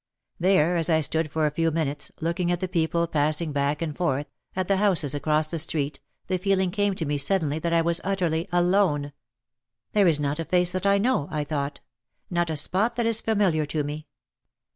There, 0.39 0.77
as 0.77 0.89
I 0.89 1.01
stood 1.01 1.29
for 1.31 1.45
a 1.45 1.51
few 1.51 1.69
minutes, 1.69 2.11
looking 2.21 2.51
at 2.51 2.59
the 2.59 2.67
people 2.67 3.05
passing 3.05 3.51
back 3.51 3.83
and 3.83 3.95
forth, 3.95 4.25
at 4.55 4.67
the 4.67 4.77
houses 4.77 5.13
across 5.13 5.51
the 5.51 5.59
street, 5.59 5.99
the 6.25 6.39
feeling 6.39 6.71
came 6.71 6.95
to 6.95 7.05
me 7.05 7.19
suddenly 7.19 7.59
that 7.59 7.71
I 7.71 7.83
was 7.83 8.01
utterly 8.03 8.47
alone. 8.51 9.13
"There 9.91 10.07
is 10.07 10.19
not 10.19 10.39
a 10.39 10.45
face 10.45 10.71
that 10.71 10.87
I 10.87 10.97
know," 10.97 11.27
I 11.29 11.43
thought. 11.43 11.81
"Not 12.31 12.49
a 12.49 12.57
spot 12.57 12.95
that 12.95 13.05
is 13.05 13.21
familiar 13.21 13.67
to 13.67 13.83
me. 13.83 14.07